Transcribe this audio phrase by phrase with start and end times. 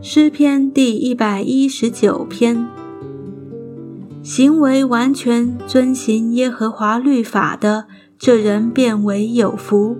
[0.00, 2.66] 诗篇第一百一十九篇，
[4.22, 7.86] 行为完全遵行耶和华律法的，
[8.18, 9.96] 这人变为有福；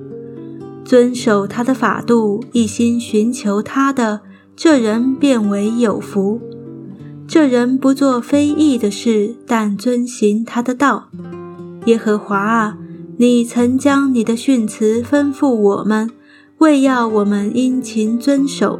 [0.85, 4.21] 遵守他的法度，一心寻求他的，
[4.55, 6.41] 这人变为有福。
[7.27, 11.09] 这人不做非义的事，但遵行他的道。
[11.87, 12.79] 耶和华啊，
[13.19, 16.11] 你曾将你的训词吩咐我们，
[16.59, 18.79] 为要我们殷勤遵守。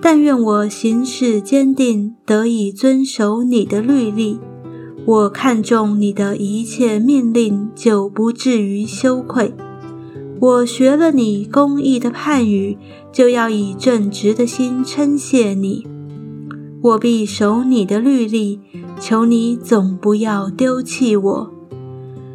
[0.00, 4.40] 但愿我行事坚定，得以遵守你的律例。
[5.06, 9.54] 我看重你的一切命令，就不至于羞愧。
[10.40, 12.76] 我学了你公义的判语，
[13.12, 15.86] 就要以正直的心称谢你。
[16.82, 18.60] 我必守你的律例，
[18.98, 21.53] 求你总不要丢弃我。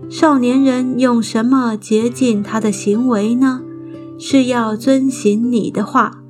[0.09, 3.62] 少年人用什么洁净他的行为呢？
[4.18, 6.23] 是要遵行你的话。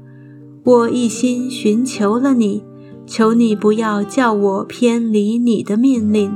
[0.65, 2.63] 我一心寻求了你，
[3.07, 6.35] 求你不要叫我偏离你的命令。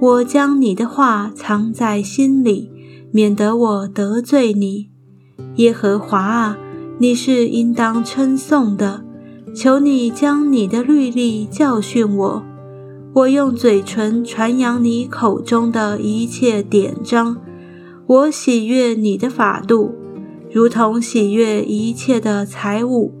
[0.00, 2.70] 我将你的话藏在心里，
[3.10, 4.88] 免得我得罪你。
[5.56, 6.56] 耶和华啊，
[6.98, 9.04] 你是应当称颂的。
[9.54, 12.42] 求你将你的律例教训我。
[13.14, 17.36] 我用嘴唇传扬你口中的一切典章。
[18.06, 19.94] 我喜悦你的法度，
[20.50, 23.12] 如同喜悦一切的财物。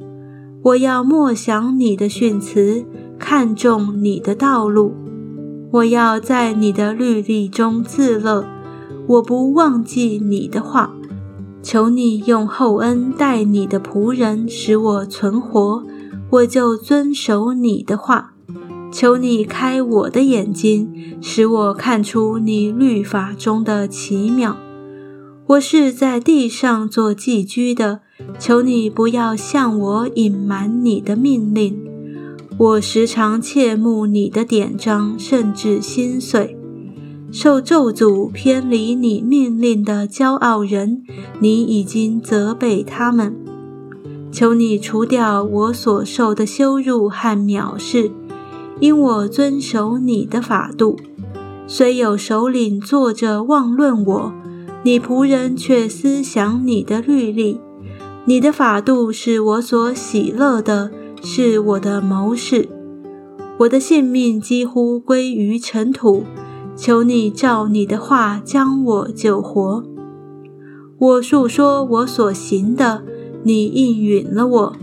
[0.62, 2.86] 我要默想你的训词，
[3.18, 4.94] 看重你的道路。
[5.72, 8.46] 我要在你的律例中自乐，
[9.06, 10.94] 我不忘记你的话。
[11.62, 15.84] 求你用厚恩待你的仆人，使我存活，
[16.30, 18.31] 我就遵守你的话。
[18.92, 24.58] 求你开我的眼睛，使我看出你律法中的奇妙。
[25.46, 28.00] 我是在地上做寄居的。
[28.38, 31.76] 求你不要向我隐瞒你的命令，
[32.56, 36.56] 我时常切慕你的典章，甚至心碎。
[37.32, 41.02] 受咒诅偏离你命令的骄傲人，
[41.40, 43.34] 你已经责备他们。
[44.30, 48.10] 求你除掉我所受的羞辱和藐视，
[48.82, 50.96] 因我遵守你的法度。
[51.68, 54.32] 虽有首领坐着妄论我，
[54.82, 57.60] 你仆人却思想你的律例。
[58.24, 60.90] 你的法度是我所喜乐的，
[61.22, 62.68] 是我的谋士。
[63.58, 66.24] 我的性命几乎归于尘土，
[66.74, 69.84] 求你照你的话将我救活。
[70.98, 73.04] 我述说我所行的，
[73.44, 74.76] 你应允了我。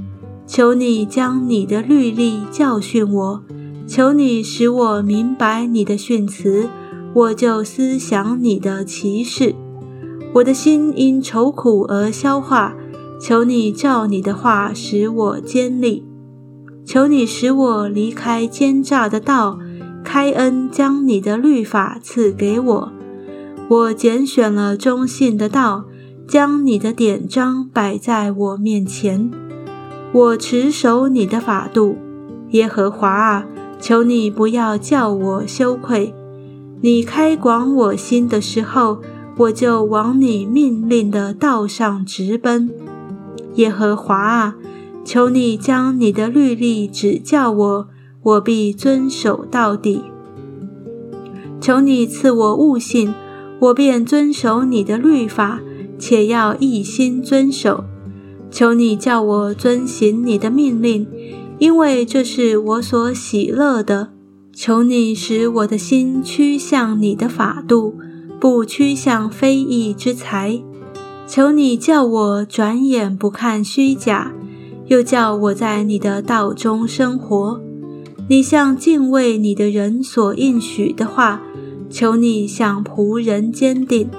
[0.47, 3.43] 求你将你的律例教训我，
[3.89, 6.69] 求你使我明白你的训词，
[7.11, 9.55] 我就思想你的奇事。
[10.35, 12.75] 我的心因愁苦而消化。
[13.19, 16.05] 求你照你的话使我坚立，
[16.85, 19.57] 求你使我离开奸诈的道，
[20.05, 22.91] 开恩将你的律法赐给我。
[23.69, 25.85] 我拣选了忠信的道，
[26.27, 29.31] 将你的典章摆在我面前。
[30.13, 31.97] 我持守你的法度，
[32.51, 33.45] 耶和华啊，
[33.79, 36.13] 求你不要叫我羞愧。
[36.81, 38.99] 你开广我心的时候，
[39.37, 42.69] 我就往你命令的道上直奔。
[43.55, 44.55] 耶和华啊，
[45.03, 47.87] 求你将你的律例指教我，
[48.23, 50.03] 我必遵守到底。
[51.59, 53.13] 求你赐我悟性，
[53.59, 55.59] 我便遵守你的律法，
[55.97, 57.83] 且要一心遵守。
[58.49, 61.05] 求你叫我遵行你的命令，
[61.59, 64.09] 因为这是我所喜乐的。
[64.53, 67.95] 求你使我的心趋向你的法度，
[68.41, 70.61] 不趋向非义之财。
[71.27, 74.33] 求你叫我转眼不看虚假，
[74.87, 77.61] 又叫我在你的道中生活。
[78.27, 81.41] 你向敬畏你的人所应许的话，
[81.89, 84.09] 求你向仆人坚定。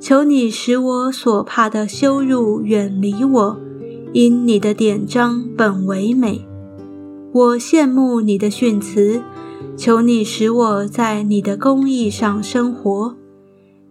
[0.00, 3.60] 求你使我所怕的羞辱远离我，
[4.12, 6.46] 因你的典章本为美。
[7.32, 9.22] 我羡慕你的训词，
[9.76, 13.14] 求你使我在你的公义上生活，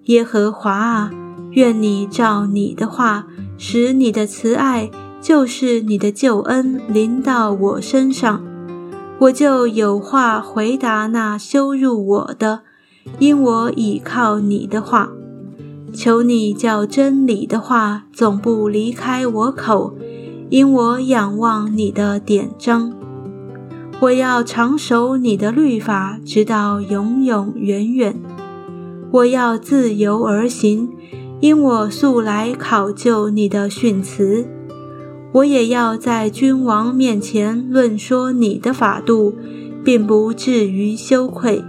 [0.05, 1.11] 耶和华啊。
[1.51, 3.27] 愿你照你的话，
[3.57, 4.91] 使你的慈爱
[5.21, 8.43] 就是你的救恩临到我身上，
[9.19, 12.63] 我就有话回答那羞辱我的，
[13.19, 15.11] 因我倚靠你的话。
[15.93, 19.95] 求你叫真理的话总不离开我口，
[20.49, 22.91] 因我仰望你的典章。
[24.01, 28.15] 我要长守你的律法，直到永永远远。
[29.11, 30.89] 我要自由而行。
[31.41, 34.47] 因我素来考究你的训词，
[35.33, 39.35] 我也要在君王面前论说你的法度，
[39.83, 41.61] 并不至于羞愧。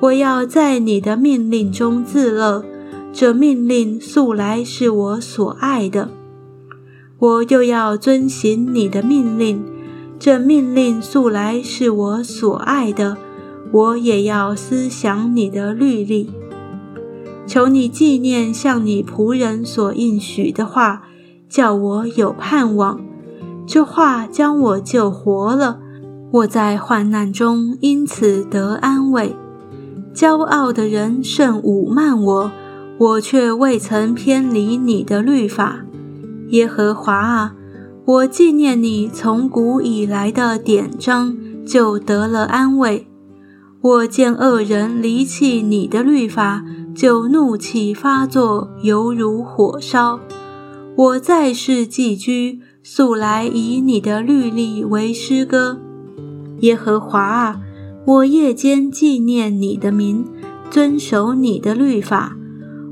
[0.00, 2.64] 我要在你的命令中自乐，
[3.12, 6.08] 这命令素来是我所爱的。
[7.18, 9.62] 我又要遵行你的命令，
[10.18, 13.16] 这命令素来是我所爱的。
[13.72, 16.30] 我也要思想你的律例，
[17.44, 21.02] 求你纪念向你仆人所应许的话，
[21.48, 23.00] 叫我有盼望。
[23.66, 25.80] 这话将我救活了，
[26.30, 29.34] 我在患难中因此得安慰。
[30.14, 32.52] 骄傲的人甚侮慢我，
[32.98, 35.80] 我却未曾偏离你的律法。
[36.50, 37.54] 耶和华啊，
[38.06, 41.34] 我纪念你从古以来的典章，
[41.64, 43.06] 就得了安慰。
[43.80, 46.62] 我见恶人离弃你的律法，
[46.94, 50.20] 就怒气发作，犹如火烧。
[50.96, 55.80] 我在世寄居，素来以你的律例为诗歌。
[56.60, 57.62] 耶和华啊，
[58.06, 60.26] 我夜间纪念你的名，
[60.70, 62.36] 遵守你的律法。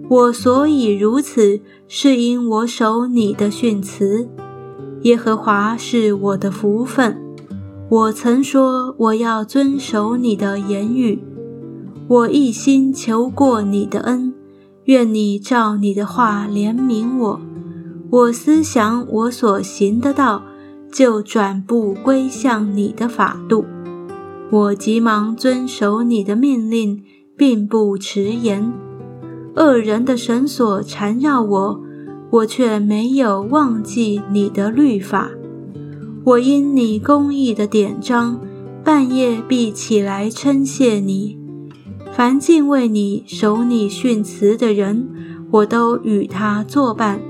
[0.09, 4.31] 我所以如此，是因我守你的训词。
[5.03, 7.19] 耶和华是我的福分。
[7.89, 11.23] 我曾说我要遵守你的言语，
[12.07, 14.33] 我一心求过你的恩，
[14.85, 17.41] 愿你照你的话怜悯我。
[18.11, 20.43] 我思想我所行的道，
[20.93, 23.65] 就转步归向你的法度。
[24.51, 27.03] 我急忙遵守你的命令，
[27.37, 28.73] 并不迟延。
[29.57, 31.81] 恶人的绳索缠绕我，
[32.33, 35.29] 我却没有忘记你的律法。
[36.25, 38.41] 我因你公义的典章，
[38.83, 41.39] 半夜必起来称谢你。
[42.11, 45.11] 凡敬畏你、守你训词的人，
[45.51, 47.21] 我都与他作伴。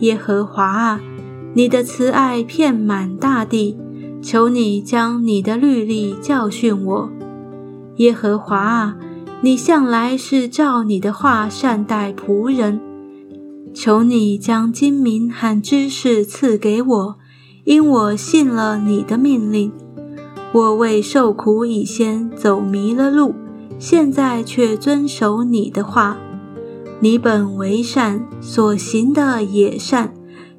[0.00, 1.00] 耶和华啊，
[1.54, 3.78] 你的慈爱遍满大地，
[4.20, 7.08] 求你将你的律例教训我。
[7.98, 8.96] 耶和华啊，
[9.42, 12.80] 你向来是照你的话善待仆人，
[13.74, 17.16] 求你将精明和知识赐给我。
[17.64, 19.72] 因我信了你的命令，
[20.52, 23.34] 我为受苦以先走迷了路，
[23.78, 26.18] 现在却遵守你的话。
[27.00, 30.12] 你本为善，所行的也善，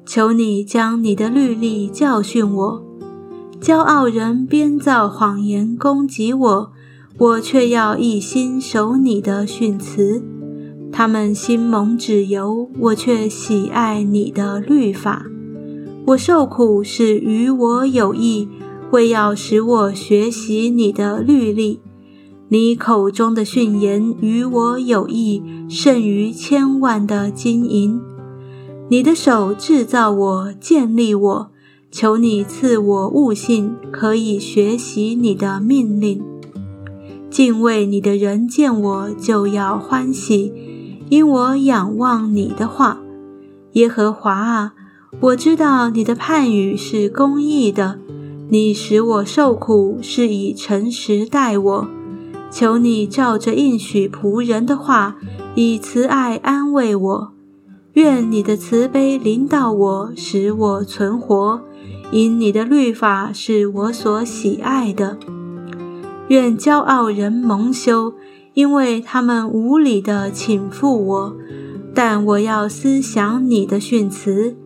[0.04, 2.82] 求你将你的律例教训我。
[3.60, 6.72] 骄傲人编造谎言攻击我，
[7.18, 10.22] 我却要一心守你的训词。
[10.96, 15.26] 他们心蒙脂油，我却喜爱你的律法。
[16.06, 18.48] 我受苦是与我有益，
[18.92, 21.80] 为要使我学习你的律例。
[22.48, 28.00] 你口中的训言与我有益，胜于千万的金银。
[28.88, 31.50] 你的手制造我，建立我，
[31.90, 36.24] 求你赐我悟性，可以学习你的命令。
[37.28, 40.54] 敬畏你的人见我就要欢喜，
[41.08, 42.98] 因我仰望你的话，
[43.72, 44.72] 耶和华啊。
[45.20, 47.98] 我知道你的判语是公义的，
[48.50, 51.88] 你使我受苦是以诚实待我。
[52.50, 55.16] 求你照着应许仆人的话，
[55.54, 57.32] 以慈爱安慰我。
[57.94, 61.62] 愿你的慈悲临到我，使我存活。
[62.12, 65.16] 因你的律法是我所喜爱的。
[66.28, 68.12] 愿骄傲人蒙羞，
[68.56, 71.36] 因为他们无理地请负我。
[71.94, 74.56] 但我要思想你的训词。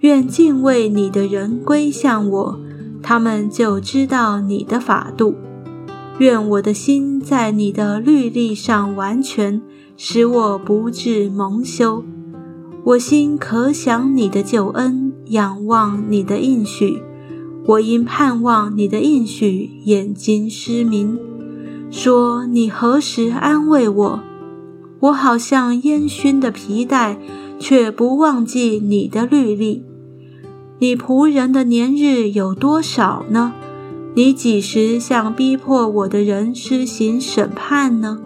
[0.00, 2.60] 愿敬畏你的人归向我，
[3.02, 5.34] 他们就知道你的法度。
[6.18, 9.60] 愿我的心在你的律例上完全，
[9.96, 12.04] 使我不致蒙羞。
[12.84, 17.02] 我心可想你的救恩，仰望你的应许。
[17.66, 21.29] 我因盼望你的应许，眼睛失明。
[21.90, 24.20] 说你何时安慰我？
[25.00, 27.18] 我好像烟熏的皮带，
[27.58, 29.84] 却不忘记你的律例。
[30.78, 33.52] 你仆人的年日有多少呢？
[34.14, 38.20] 你几时向逼迫我的人施行审判呢？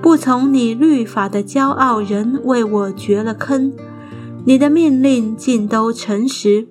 [0.00, 3.72] 不从你律法的骄傲人为我掘了坑，
[4.44, 6.68] 你的命令尽都诚实。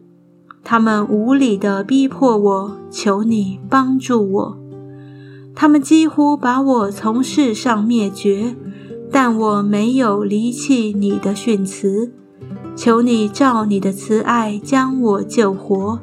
[0.63, 4.62] 他们无理地逼迫我，求你帮助我。
[5.55, 8.55] 他们几乎把我从世上灭绝，
[9.12, 12.12] 但我没有离弃你的训词。
[12.75, 16.00] 求你照你的慈爱将我救活，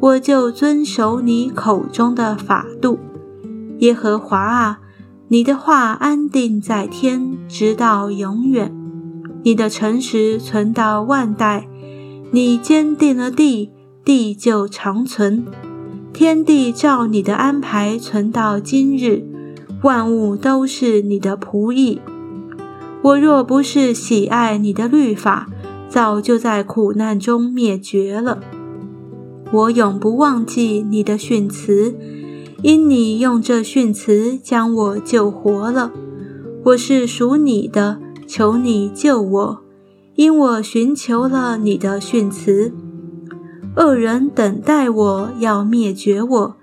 [0.00, 2.98] 我就遵守你口中的法度。
[3.78, 4.80] 耶和华啊，
[5.28, 8.74] 你的话安定在天，直到永远。
[9.42, 11.66] 你的诚实存到万代。
[12.32, 13.70] 你坚定了地，
[14.04, 15.46] 地就长存。
[16.20, 19.24] 天地照你的安排存到今日，
[19.82, 21.98] 万物都是你的仆役。
[23.00, 25.48] 我若不是喜爱你的律法，
[25.88, 28.38] 早就在苦难中灭绝了。
[29.50, 31.96] 我永不忘记你的训词，
[32.60, 35.90] 因你用这训词将我救活了。
[36.64, 39.60] 我是属你的，求你救我，
[40.16, 42.74] 因我寻求了你的训词。
[43.76, 46.56] 恶人等待我要灭绝我，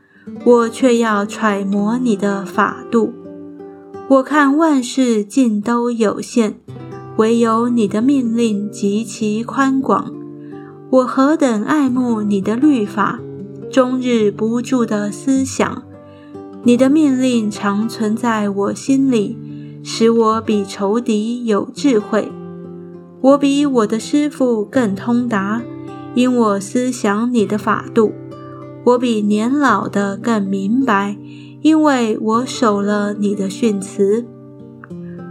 [0.43, 3.13] 我却要揣摩你的法度。
[4.09, 6.55] 我看万事尽都有限，
[7.17, 10.13] 唯有你的命令极其宽广。
[10.89, 13.19] 我何等爱慕你的律法，
[13.71, 15.83] 终日不住的思想，
[16.63, 19.37] 你的命令常存在我心里，
[19.81, 22.31] 使我比仇敌有智慧。
[23.21, 25.61] 我比我的师傅更通达，
[26.17, 28.11] 因我思想你的法度。
[28.83, 31.15] 我比年老的更明白，
[31.61, 34.25] 因为我守了你的训词。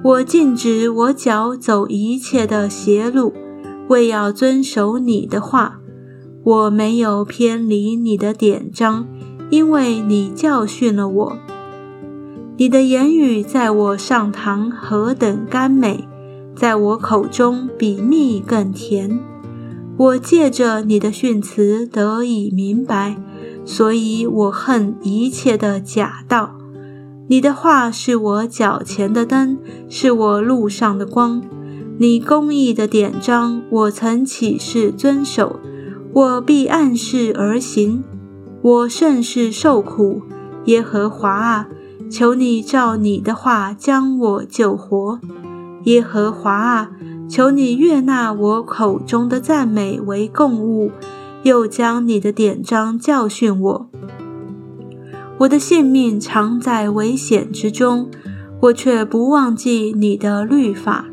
[0.04, 3.34] 我禁止我脚走一切的邪路。
[3.88, 5.80] 为要遵守你的话，
[6.44, 9.08] 我没有偏离你的典章，
[9.50, 11.38] 因为你教训了我。
[12.56, 16.06] 你的言语在我上堂何等甘美，
[16.54, 19.18] 在我口中比蜜更甜。
[19.98, 23.16] 我借着你的训词得以明白，
[23.64, 26.56] 所以我恨一切的假道。
[27.28, 31.42] 你的话是我脚前的灯，是我路上的光。
[31.98, 35.58] 你公义的典章，我曾起誓遵守，
[36.12, 38.04] 我必按事而行。
[38.62, 40.20] 我甚是受苦，
[40.66, 41.68] 耶和华啊，
[42.10, 45.18] 求你照你的话将我救活。
[45.84, 46.90] 耶和华啊，
[47.28, 50.90] 求你悦纳我口中的赞美为供物，
[51.42, 53.90] 又将你的典章教训我。
[55.38, 58.08] 我的性命常在危险之中，
[58.62, 61.06] 我却不忘记你的律法。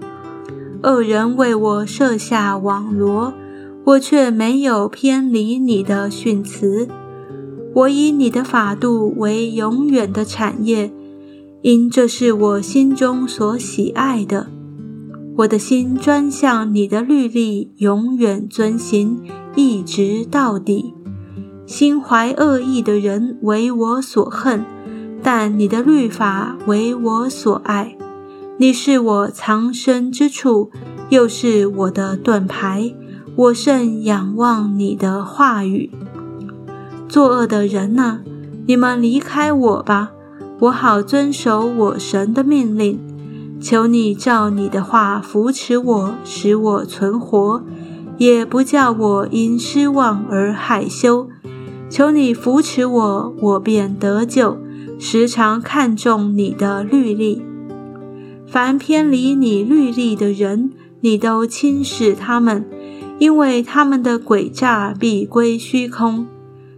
[0.84, 3.34] 恶人为我设下网罗，
[3.86, 6.88] 我却没有偏离你的训词。
[7.74, 10.94] 我以你的法度为永远的产业，
[11.64, 14.48] 因这是我心中所喜爱的。
[15.36, 19.20] 我的心专向你的律例，永远遵行，
[19.56, 20.94] 一直到底。
[21.66, 24.64] 心怀恶意的人为我所恨，
[25.24, 27.98] 但你的律法为我所爱。
[28.58, 30.70] 你是我藏身之处，
[31.10, 32.94] 又是我的盾牌，
[33.36, 35.90] 我甚仰望你的话语。
[37.10, 38.20] 作恶的人呐，
[38.68, 40.12] 你们离开我吧，
[40.60, 43.00] 我好遵守我神的命令。
[43.64, 47.64] 求你照你的话扶持我，使我存活，
[48.18, 51.30] 也不叫我因失望而害羞。
[51.90, 54.58] 求你扶持我，我便得救，
[55.00, 57.42] 时常看重你的律例。
[58.46, 62.66] 凡偏离你律例的人，你都轻视他们，
[63.18, 66.28] 因为他们的诡诈必归虚空。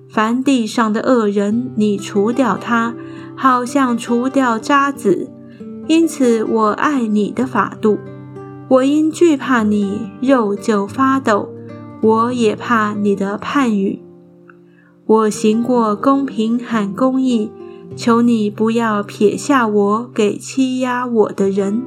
[0.08, 2.94] 凡地上的恶人，你除掉他，
[3.36, 5.28] 好像除掉渣滓。
[5.88, 8.00] 因此，我爱你的法度。
[8.68, 11.50] 我因惧怕你，肉就发抖。
[12.02, 14.02] 我也怕你的判语。
[15.06, 17.52] 我行过公平和公义。
[17.96, 21.84] 求你不要撇下我给欺压我的人，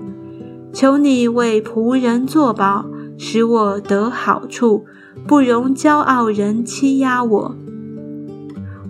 [0.72, 2.86] 求你为仆人作保，
[3.18, 4.84] 使我得好处，
[5.26, 7.56] 不容骄傲人欺压我。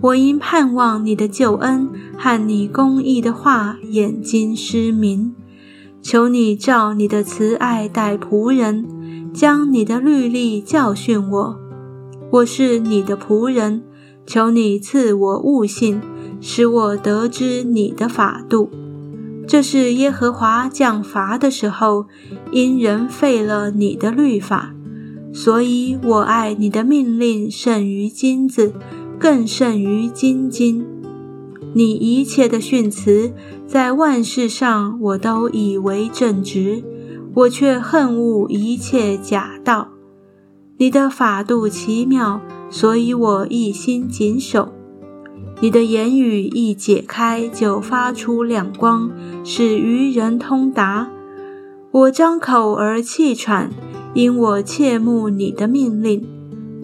[0.01, 5.35] 我因盼望你的救恩和你公义的话，眼睛失明。
[6.01, 8.85] 求你照你的慈爱待仆人，
[9.33, 11.59] 将你的律例教训我。
[12.31, 13.83] 我是你的仆人，
[14.25, 16.01] 求你赐我悟性。
[16.41, 18.69] 使我得知你的法度，
[19.45, 22.05] 这是耶和华降罚的时候，
[22.53, 24.73] 因人废了你的律法，
[25.33, 28.71] 所以我爱你的命令胜于金子，
[29.19, 30.85] 更胜于金金。
[31.73, 33.33] 你一切的训词，
[33.67, 36.81] 在万事上我都以为正直，
[37.35, 39.89] 我却恨恶一切假道。
[40.77, 44.69] 你的法度奇妙，所以我一心谨守。
[45.61, 49.11] 你的言语一解开，就发出亮光，
[49.43, 51.11] 使愚人通达。
[51.91, 53.69] 我张口而气喘，
[54.13, 56.25] 因我切慕你的命令。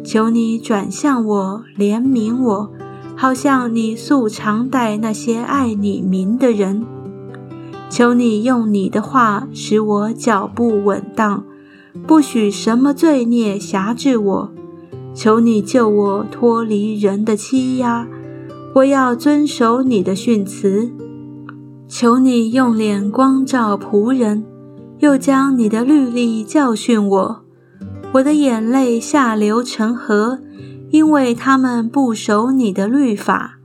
[0.06, 2.72] 求你转向我，怜悯我，
[3.16, 6.86] 好像你素常待那些爱你名的人。
[7.90, 11.44] 求你用你的话使我脚步稳当，
[12.06, 14.52] 不许什么罪孽辖制我。
[15.16, 18.08] 求你救我脱离人的欺压，
[18.76, 20.92] 我要遵守你的训词。
[21.88, 24.46] 求你用脸光照仆人，
[25.00, 27.45] 又将你的律例教训我。
[28.16, 30.40] 我的眼泪下流成河，
[30.90, 33.60] 因为他们不守你的律法。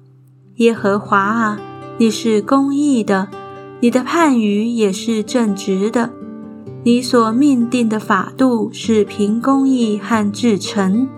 [0.57, 1.61] 耶和华啊，
[1.99, 3.29] 你是公义的，
[3.79, 6.11] 你的判语也是正直的。
[6.83, 11.09] 你所命定的法度是凭公义和至诚。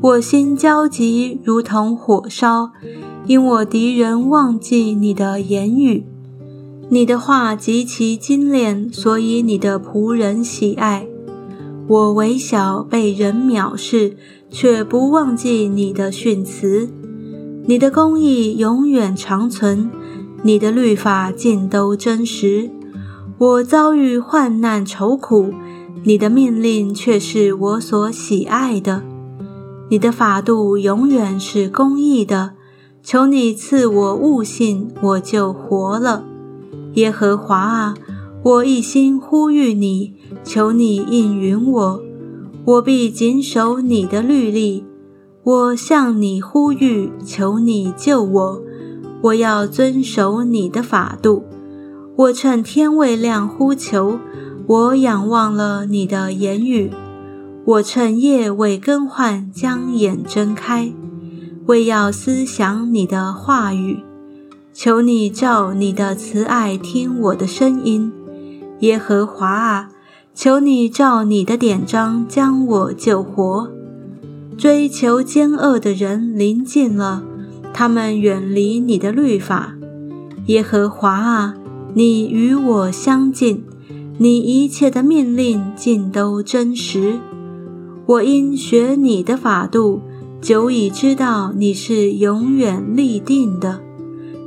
[0.00, 2.72] 我心焦急，如同火烧，
[3.26, 6.04] 因我敌人忘记你的言语。
[6.88, 11.06] 你的话极其精炼，所以你的仆人喜爱。
[11.86, 14.16] 我微小，被人藐视，
[14.50, 16.88] 却不忘记你的训词。
[17.66, 19.90] 你的公义永远长存，
[20.42, 22.70] 你的律法尽都真实。
[23.36, 25.52] 我遭遇患难愁苦，
[26.04, 29.02] 你的命令却是我所喜爱的。
[29.90, 32.52] 你的法度永远是公义的，
[33.02, 36.24] 求你赐我悟性，我就活了。
[36.94, 37.94] 耶和华啊，
[38.42, 42.02] 我一心呼吁你，求你应允我，
[42.64, 44.84] 我必谨守你的律例。
[45.42, 48.62] 我向你呼吁，求你救我，
[49.22, 51.44] 我要遵守你的法度。
[52.16, 54.18] 我趁天未亮呼求，
[54.66, 56.90] 我仰望了你的言语。
[57.66, 60.92] 我趁夜未更换，将眼睁开，
[61.66, 64.00] 为要思想你的话语。
[64.72, 68.12] 求你照你的慈爱听我的声音，
[68.80, 69.88] 耶和华啊，
[70.34, 73.70] 求你照你的典章将我救活。
[74.58, 77.22] 追求奸恶的人临近了，
[77.72, 79.76] 他们远离你的律法。
[80.46, 81.54] 耶和华啊，
[81.94, 83.62] 你与我相近，
[84.18, 87.20] 你一切的命令尽都真实。
[88.06, 90.02] 我因学你的法度，
[90.40, 93.80] 久已知道你是永远立定的。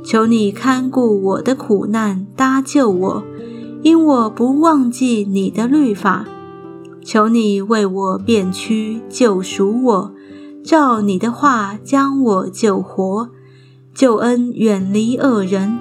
[0.04, 3.24] 求你看顾我的苦难，搭救我，
[3.82, 6.26] 因我不忘记你的律法。
[7.04, 10.12] 求你为我变屈，救赎我，
[10.62, 13.30] 照你的话将我救活。
[13.94, 15.78] 救恩远离恶人，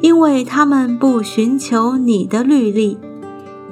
[0.00, 2.98] 因为他们不寻求你的律例。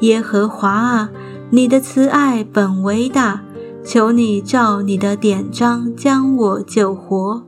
[0.00, 1.10] 耶和华啊，
[1.50, 3.42] 你的慈爱本为大。
[3.84, 7.42] 求你照你的典章将我救活，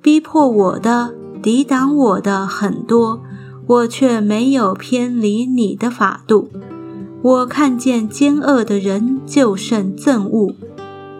[0.00, 3.20] 逼迫我的、抵挡我的很多，
[3.66, 6.48] 我却没有偏离你的法度。
[7.22, 10.54] 我看见奸恶的人就甚憎恶，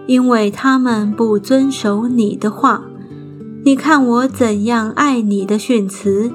[0.06, 2.84] 因为他们不遵守你的话。
[3.64, 6.30] 你看我怎样爱你的训词，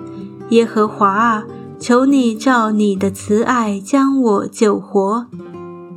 [0.50, 1.46] 耶和华啊！
[1.80, 5.26] 求你照你的慈爱将我救活。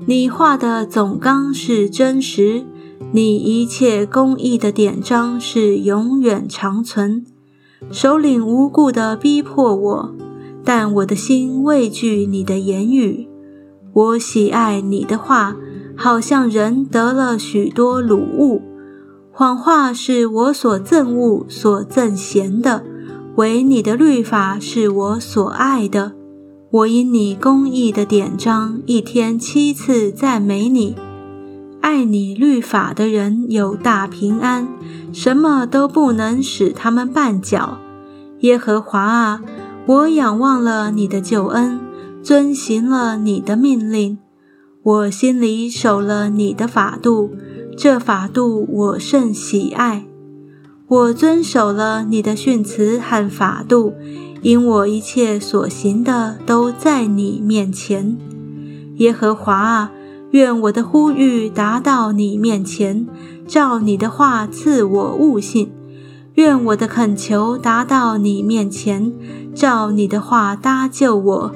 [0.07, 2.65] 你画的总纲是真实，
[3.13, 7.27] 你一切公义的典章是永远长存。
[7.91, 10.15] 首领无故的逼迫我，
[10.65, 13.29] 但我的心畏惧你的言语。
[13.93, 15.57] 我喜爱你的话，
[15.97, 18.63] 好像人得了许多鲁物。
[19.31, 22.85] 谎话是我所憎恶、所憎嫌的，
[23.37, 26.13] 唯你的律法是我所爱的。
[26.71, 30.97] 我因你公义的典章，一天七次赞美你。
[31.85, 34.67] 爱你律法的人有大平安，
[35.13, 37.77] 什么都不能使他们绊脚。
[38.41, 39.43] 耶和华啊，
[39.85, 41.79] 我仰望了你的救恩，
[42.23, 44.17] 遵行了你的命令。
[44.83, 47.33] 我心里守了你的法度，
[47.77, 50.07] 这法度我甚喜爱。
[50.89, 53.93] 我遵守了你的训词和法度。
[54.41, 58.17] 因我一切所行的都在你面前，
[58.97, 59.93] 耶和华啊，
[60.35, 63.07] 愿我的呼吁达到你面前，
[63.47, 65.69] 照你的话赐我悟性；
[66.35, 69.13] 愿我的恳求达到你面前，
[69.55, 71.53] 照你的话搭救我；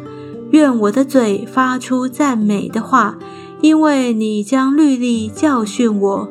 [0.52, 3.18] 愿我的嘴发出赞美的话，
[3.60, 6.28] 因为你将律例教训我；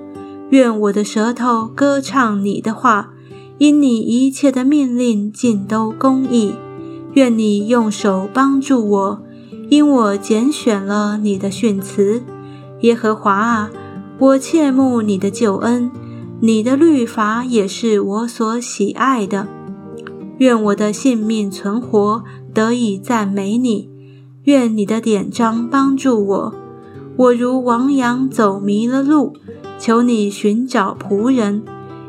[0.52, 3.10] 愿我的舌头歌唱你的话。
[3.58, 6.54] 因你一切的命令尽都公义，
[7.16, 9.22] 愿你用手帮助我，
[9.70, 12.22] 因我拣选了你的训词。
[12.82, 13.72] 耶和华啊，
[14.20, 15.92] 我切慕你的救恩，
[16.40, 19.48] 你的律法也是我所喜爱的。
[20.38, 23.90] 愿我的性命存活，得以赞美你。
[24.44, 26.54] 愿你的典章帮助我。
[27.18, 29.34] 我如亡羊走迷了路，
[29.80, 31.64] 求你寻找仆人。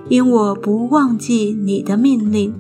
[0.09, 2.55] 因我不忘记你的命令。